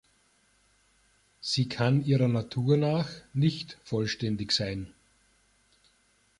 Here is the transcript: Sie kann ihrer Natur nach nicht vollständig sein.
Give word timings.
Sie 1.41 1.69
kann 1.69 2.03
ihrer 2.03 2.27
Natur 2.27 2.75
nach 2.75 3.07
nicht 3.35 3.77
vollständig 3.83 4.51
sein. 4.51 4.91